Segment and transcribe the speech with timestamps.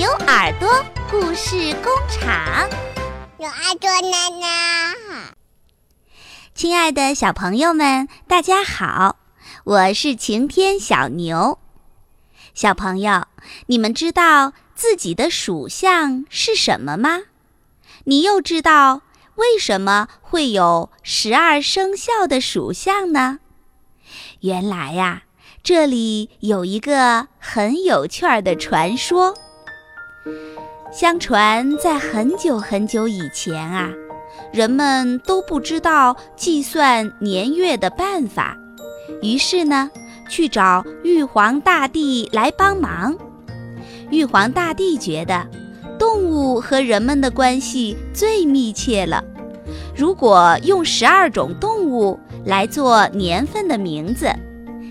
[0.00, 0.66] 牛耳朵
[1.10, 2.66] 故事工厂，
[3.38, 4.96] 有耳朵奶奶。
[6.54, 9.16] 亲爱的小朋友们，大家好，
[9.64, 11.58] 我是晴天小牛。
[12.54, 13.26] 小朋友，
[13.66, 17.24] 你们知道自己的属相是什么吗？
[18.04, 19.02] 你又知道
[19.34, 23.40] 为什么会有十二生肖的属相呢？
[24.40, 25.24] 原来呀，
[25.62, 29.36] 这里有一个很有趣儿的传说。
[30.92, 33.90] 相传，在很久很久以前啊，
[34.52, 38.56] 人们都不知道计算年月的办法，
[39.22, 39.90] 于是呢，
[40.28, 43.16] 去找玉皇大帝来帮忙。
[44.10, 45.46] 玉皇大帝觉得，
[45.98, 49.22] 动物和人们的关系最密切了，
[49.94, 54.28] 如果用十二种动物来做年份的名字，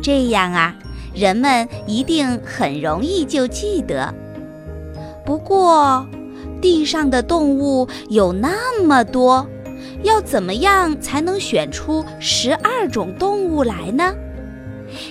[0.00, 0.74] 这样啊，
[1.12, 4.14] 人们一定很容易就记得。
[5.30, 6.04] 不过，
[6.60, 9.46] 地上的动物有那么多，
[10.02, 14.12] 要怎么样才能选出十二种动物来呢？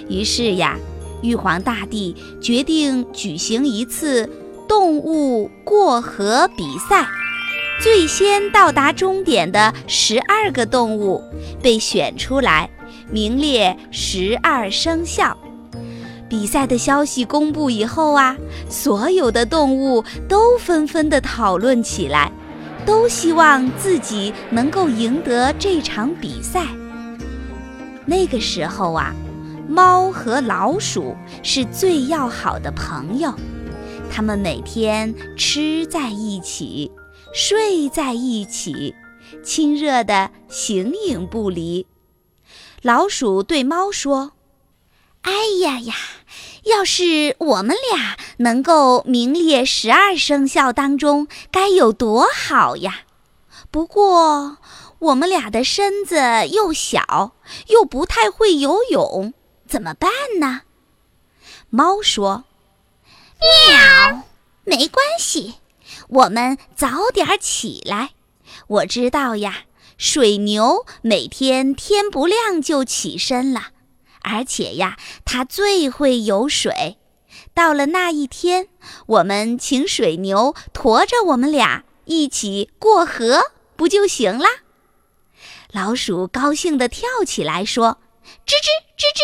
[0.09, 0.77] 于是呀，
[1.21, 4.29] 玉皇大帝决定举行一次
[4.67, 7.07] 动物过河比赛，
[7.81, 11.23] 最先到达终点的十二个动物
[11.61, 12.69] 被选出来，
[13.09, 15.37] 名列十二生肖。
[16.29, 18.37] 比赛的消息公布以后啊，
[18.69, 22.31] 所有的动物都纷纷地讨论起来，
[22.85, 26.67] 都希望自己能够赢得这场比赛。
[28.05, 29.13] 那个时候啊，
[29.67, 33.33] 猫和老鼠是最要好的朋友，
[34.11, 36.91] 它们每天吃在一起，
[37.33, 38.93] 睡在一起，
[39.43, 41.85] 亲热的形影不离。
[42.81, 44.31] 老鼠对猫说
[45.23, 45.93] ：“哎呀呀！”
[46.65, 53.01] 要是我们俩能够名列十二生肖当中，该有多好呀！
[53.71, 54.57] 不过
[54.99, 57.33] 我们俩的身子又小，
[57.67, 59.33] 又不太会游泳，
[59.67, 60.61] 怎么办呢？
[61.69, 62.45] 猫说
[63.69, 64.23] ：“喵，
[64.63, 65.55] 没关系，
[66.09, 68.11] 我们早点起来。
[68.67, 69.63] 我知道呀，
[69.97, 73.69] 水牛每天天不亮就起身了。”
[74.31, 76.97] 而且呀，它最会游水。
[77.53, 78.67] 到了那一天，
[79.07, 84.49] 我们请水牛驮着我们俩一起过河，不就行啦？
[85.71, 87.99] 老鼠高兴地跳起来说
[88.45, 89.21] ：“吱吱吱吱，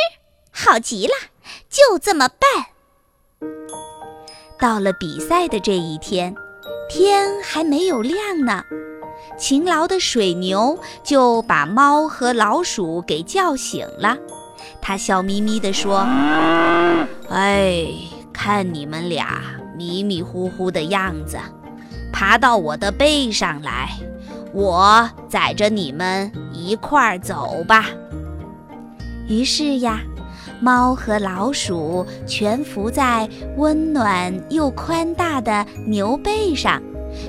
[0.51, 1.13] 好极了，
[1.69, 2.39] 就这么办。”
[4.59, 6.35] 到了比赛的这一天，
[6.89, 8.63] 天还没有亮呢，
[9.37, 14.15] 勤劳的水牛就把猫和老鼠给叫醒了。
[14.81, 15.99] 他笑眯眯地说
[17.29, 17.87] ：“哎，
[18.31, 19.41] 看你们俩
[19.77, 21.37] 迷迷糊糊的样子，
[22.13, 23.89] 爬到我的背上来，
[24.53, 27.85] 我载着你们一块儿走吧。”
[29.27, 29.99] 于是呀，
[30.61, 33.27] 猫和老鼠全伏在
[33.57, 36.81] 温暖又宽大的牛背上，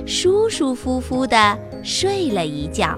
[0.05, 2.95] 舒舒服服地睡了一觉。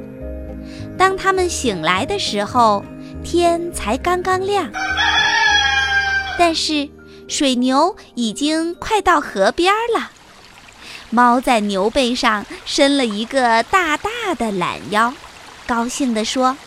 [0.97, 2.83] 当他们醒来的时候，
[3.31, 4.71] 天才刚刚亮，
[6.39, 6.89] 但是
[7.27, 10.09] 水牛已经快到河边了。
[11.11, 15.13] 猫在牛背上伸了一个大大的懒腰，
[15.67, 16.57] 高兴地说：“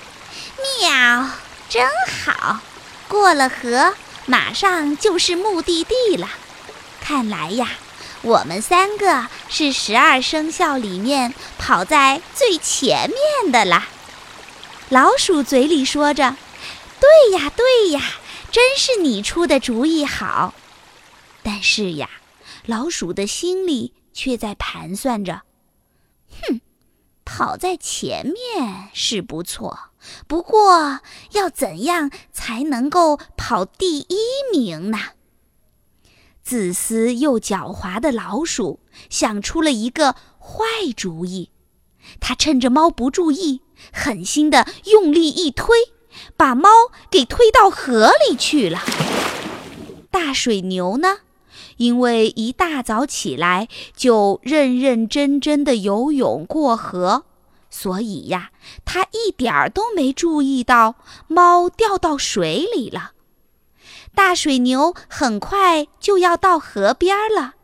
[0.80, 1.30] 喵，
[1.68, 1.84] 真
[2.24, 2.60] 好！
[3.08, 3.94] 过了河，
[4.26, 6.28] 马上就是目的地了。
[7.00, 7.70] 看来呀，
[8.22, 13.88] 我们三个是十二生肖里面跑在最前面的啦。”
[14.90, 16.36] 老鼠嘴里说着
[17.02, 18.00] ：“对呀，对呀，
[18.52, 20.54] 真是你出的主意好。”
[21.42, 22.08] 但是呀，
[22.64, 25.42] 老鼠的心里却在盘算着
[26.30, 26.60] ：“哼，
[27.24, 29.90] 跑在前面是不错，
[30.28, 31.00] 不过
[31.32, 34.16] 要怎样才能够跑第一
[34.52, 34.98] 名呢？”
[36.44, 38.78] 自私又狡猾的老鼠
[39.10, 41.50] 想出了一个坏主意，
[42.20, 43.62] 它趁着猫不注意。
[43.92, 45.76] 狠心地用力一推，
[46.36, 46.68] 把猫
[47.10, 48.82] 给推到河里去了。
[50.10, 51.18] 大水牛呢，
[51.78, 57.24] 因为一大早起来就认认真真的游泳过河，
[57.70, 58.50] 所以呀，
[58.84, 60.96] 它一点儿都没注意到
[61.28, 63.12] 猫掉到水里了。
[64.14, 67.54] 大水牛很快就要到河边了，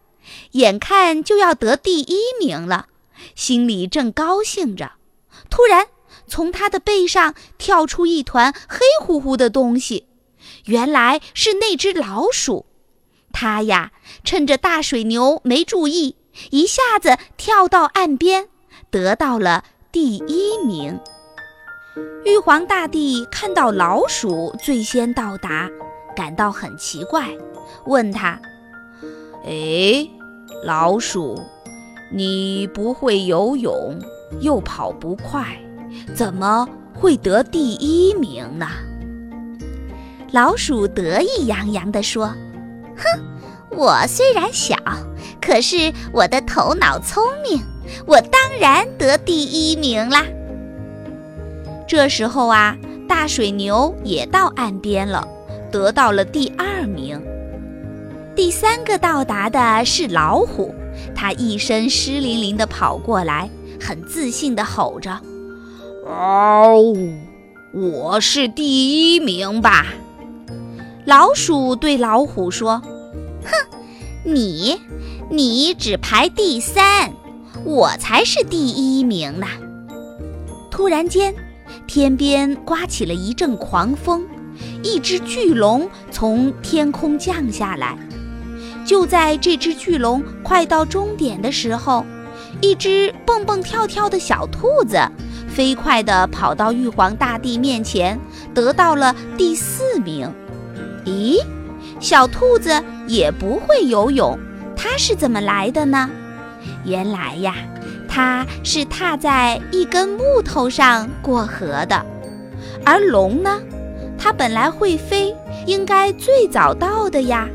[0.52, 2.86] 眼看就要得第一名了，
[3.34, 4.92] 心里正高兴着，
[5.50, 5.88] 突然。
[6.28, 10.06] 从他的背上跳出一团黑乎乎的东西，
[10.66, 12.66] 原来是那只老鼠。
[13.32, 13.92] 他呀，
[14.24, 16.16] 趁着大水牛没注意，
[16.50, 18.48] 一下子跳到岸边，
[18.90, 21.00] 得到了第一名。
[22.24, 25.68] 玉皇大帝看到老鼠最先到达，
[26.14, 27.36] 感到很奇怪，
[27.86, 28.40] 问他
[29.44, 30.08] ：“哎，
[30.64, 31.40] 老鼠，
[32.12, 33.98] 你不会游泳，
[34.40, 35.58] 又跑不快，
[36.14, 38.66] 怎么会得第一名呢？”
[40.32, 42.26] 老鼠得意洋洋地说。
[42.96, 43.04] 哼，
[43.70, 44.76] 我虽然小，
[45.40, 47.62] 可是我的头脑聪明，
[48.06, 50.24] 我当然得第一名啦。
[51.86, 52.76] 这时候啊，
[53.08, 55.26] 大水牛也到岸边了，
[55.70, 57.22] 得到了第二名。
[58.34, 60.74] 第三个到达的是老虎，
[61.14, 63.48] 它一身湿淋淋地跑过来，
[63.80, 65.20] 很自信地吼着
[66.08, 66.96] ：“嗷，
[67.74, 69.88] 我是第一名吧。”
[71.04, 72.82] 老鼠对老虎说
[73.44, 73.78] ：“哼，
[74.24, 74.80] 你，
[75.30, 77.12] 你只排第三，
[77.62, 79.46] 我才是第一名呢。”
[80.72, 81.34] 突然间，
[81.86, 84.26] 天边刮起了一阵狂风，
[84.82, 87.98] 一只巨龙从天空降下来。
[88.86, 92.02] 就在这只巨龙快到终点的时候，
[92.62, 94.98] 一只蹦蹦跳跳的小兔子
[95.58, 98.16] 飞快地跑到玉皇大帝面前，
[98.54, 100.32] 得到了第四名。
[101.04, 101.44] 咦，
[101.98, 104.38] 小兔子也不会游泳，
[104.76, 106.08] 它是怎么来的呢？
[106.84, 107.56] 原来呀，
[108.08, 112.06] 它是踏在一根木头上过河的。
[112.84, 113.60] 而龙呢，
[114.16, 115.34] 它本来会飞，
[115.66, 117.48] 应该最早到的呀。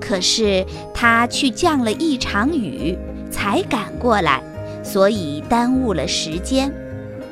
[0.00, 0.64] 可是
[0.94, 2.96] 它去降了一场雨，
[3.30, 4.42] 才赶过来，
[4.82, 6.72] 所以耽误了时间。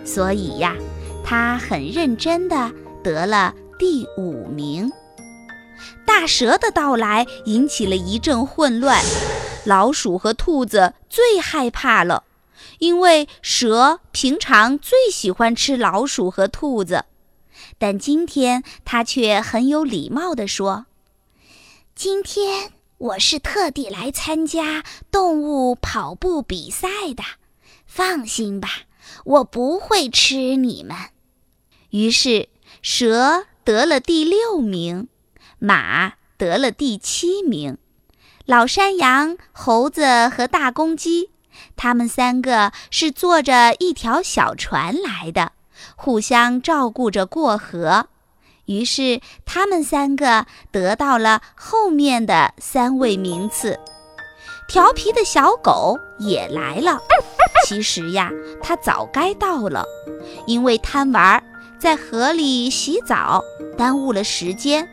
[0.08, 0.74] 所以呀，
[1.22, 2.72] 它很认真的
[3.04, 4.90] 得了第五名。
[6.06, 9.04] 大蛇的到来引起了一阵混乱，
[9.66, 12.24] 老鼠和兔子最害怕了，
[12.78, 17.04] 因为蛇平常最喜欢吃老鼠和兔子，
[17.76, 20.86] 但今天它却很有礼貌地说
[21.94, 27.22] ：“今天我是特地来参加动物跑步比赛的，
[27.86, 28.68] 放心吧，
[29.24, 30.96] 我不会吃你们。”
[31.90, 32.48] 于是
[32.82, 35.08] 蛇得了第六名。
[35.60, 37.78] 马得了第七名，
[38.46, 41.30] 老山羊、猴子和大公鸡，
[41.74, 45.50] 他们三个是坐着一条小船来的，
[45.96, 48.06] 互相照顾着过河。
[48.66, 53.80] 于是他们三个得到了后面的三位名次。
[54.68, 57.00] 调皮的小狗也来了，
[57.66, 58.30] 其实呀，
[58.62, 59.84] 它早该到了，
[60.46, 61.42] 因为贪玩，
[61.78, 63.42] 在河里洗澡，
[63.76, 64.88] 耽误了时间。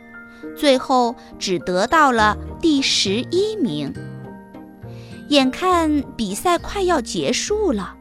[0.58, 3.94] 最后只得到了第十一名。
[5.30, 7.96] 眼看比赛快要结束了，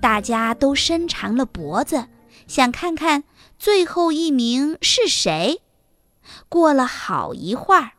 [0.00, 2.06] 大家都伸长了脖子，
[2.46, 3.24] 想看看
[3.58, 5.60] 最后一名是谁。
[6.48, 7.92] 过了好一会儿，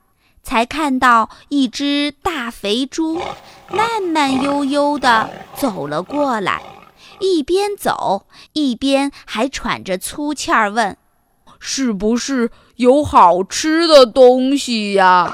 [0.43, 3.21] 才看到一只大肥猪
[3.69, 6.61] 慢慢悠悠地走了过来，
[7.19, 10.97] 一边走一边还喘着粗气儿问。
[11.59, 15.33] 是不是有好吃的东西呀？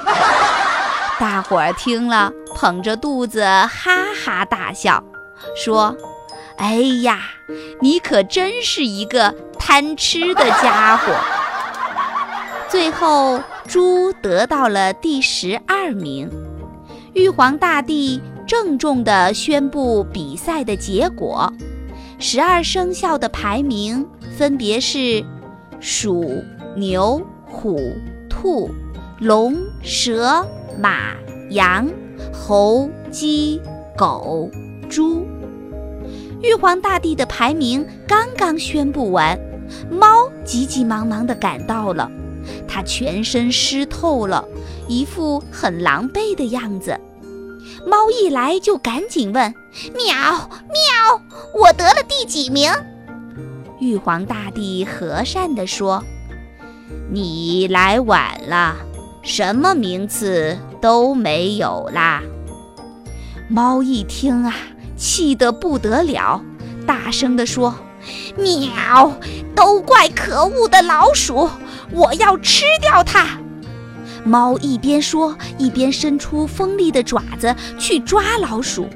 [1.18, 5.02] 大伙儿听了，捧着肚子哈哈大笑，
[5.56, 5.94] 说
[6.56, 7.20] ：“哎呀，
[7.80, 11.12] 你可真是一个贪吃的家伙！”
[12.70, 16.28] 最后，猪得到了第十二名。
[17.14, 21.52] 玉皇大帝郑重地宣布比赛的结果：
[22.18, 24.04] 十二生肖的排名
[24.36, 25.24] 分别是。
[25.78, 26.42] 鼠、
[26.76, 27.78] 牛、虎、
[28.28, 28.68] 兔、
[29.20, 30.44] 龙、蛇、
[30.76, 31.14] 马、
[31.50, 31.88] 羊、
[32.32, 33.62] 猴、鸡、
[33.96, 34.50] 狗、
[34.88, 35.24] 猪。
[36.42, 39.38] 玉皇大帝的排名刚刚宣布完，
[39.88, 42.10] 猫急急忙忙地赶到了，
[42.72, 44.44] 它全身湿透了，
[44.86, 46.98] 一副很狼狈的样子。
[47.84, 49.52] 猫一来就赶紧问
[49.96, 50.14] ：“喵
[50.68, 51.20] 喵，
[51.52, 52.72] 我得了第几名？”
[53.80, 56.04] 玉皇大帝和善地说
[57.10, 58.76] ：“你来晚了，
[59.22, 62.22] 什么名次都没有啦。”
[63.48, 64.54] 猫一听啊，
[64.96, 66.40] 气得不得了，
[66.86, 67.74] 大声地说
[68.38, 69.12] ：“喵！
[69.56, 71.48] 都怪可恶的老鼠，
[71.92, 73.38] 我要吃掉它！”
[74.24, 78.88] 猫一边说，一边伸出锋利的爪子去抓老鼠。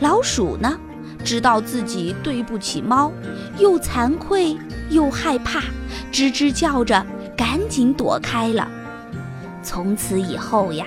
[0.00, 0.78] 老鼠呢？
[1.24, 3.12] 知道自己对不起猫，
[3.58, 4.56] 又惭愧
[4.88, 5.60] 又害怕，
[6.12, 7.04] 吱吱叫着，
[7.36, 8.68] 赶紧躲开了。
[9.62, 10.86] 从此以后呀，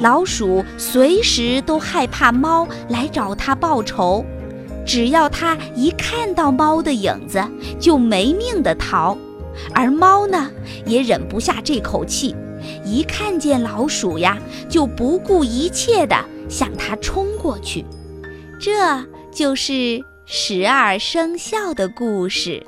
[0.00, 4.24] 老鼠随时都害怕猫来找它报仇，
[4.86, 7.44] 只要它一看到猫的影子，
[7.78, 9.16] 就没命的逃。
[9.74, 10.50] 而猫呢，
[10.86, 12.34] 也忍不下这口气，
[12.84, 14.38] 一看见老鼠呀，
[14.68, 16.16] 就不顾一切地
[16.48, 17.84] 向它冲过去。
[18.60, 22.64] 这就是十二生肖的故事。